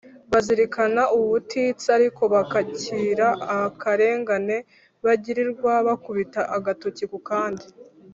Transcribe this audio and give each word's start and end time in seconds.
bazirikana 0.31 1.01
ubutitsa 1.17 1.87
ariko 1.97 2.21
bakakira 2.33 3.27
akarengane 3.63 4.57
bagirirwa 5.05 5.73
bakubita 5.87 6.41
agatoki 6.57 7.03
ku 7.11 7.19
kandi. 7.29 7.65